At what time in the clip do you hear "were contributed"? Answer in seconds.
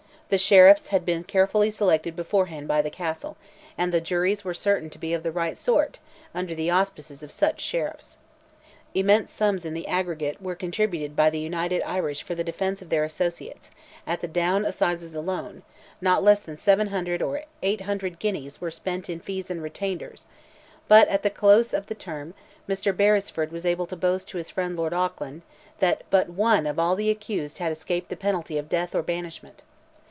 10.41-11.17